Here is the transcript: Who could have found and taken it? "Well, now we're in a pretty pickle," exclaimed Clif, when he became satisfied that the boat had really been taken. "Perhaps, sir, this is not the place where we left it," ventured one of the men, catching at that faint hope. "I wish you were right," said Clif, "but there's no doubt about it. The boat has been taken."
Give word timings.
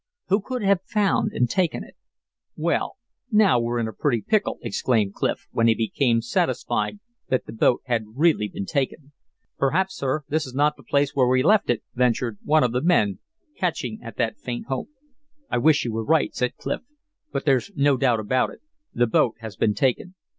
Who 0.29 0.41
could 0.41 0.63
have 0.63 0.81
found 0.83 1.31
and 1.31 1.47
taken 1.47 1.83
it? 1.83 1.95
"Well, 2.55 2.97
now 3.29 3.59
we're 3.59 3.77
in 3.77 3.87
a 3.87 3.93
pretty 3.93 4.23
pickle," 4.27 4.57
exclaimed 4.63 5.13
Clif, 5.13 5.45
when 5.51 5.67
he 5.67 5.75
became 5.75 6.23
satisfied 6.23 6.99
that 7.27 7.45
the 7.45 7.53
boat 7.53 7.83
had 7.85 8.05
really 8.15 8.47
been 8.47 8.65
taken. 8.65 9.11
"Perhaps, 9.59 9.95
sir, 9.95 10.23
this 10.27 10.47
is 10.47 10.55
not 10.55 10.75
the 10.75 10.81
place 10.81 11.13
where 11.13 11.27
we 11.27 11.43
left 11.43 11.69
it," 11.69 11.83
ventured 11.93 12.39
one 12.41 12.63
of 12.63 12.71
the 12.71 12.81
men, 12.81 13.19
catching 13.55 14.01
at 14.01 14.17
that 14.17 14.39
faint 14.39 14.65
hope. 14.65 14.89
"I 15.51 15.59
wish 15.59 15.85
you 15.85 15.93
were 15.93 16.03
right," 16.03 16.33
said 16.33 16.57
Clif, 16.57 16.81
"but 17.31 17.45
there's 17.45 17.69
no 17.75 17.95
doubt 17.95 18.19
about 18.19 18.49
it. 18.49 18.61
The 18.95 19.05
boat 19.05 19.35
has 19.41 19.55
been 19.55 19.75
taken." 19.75 20.15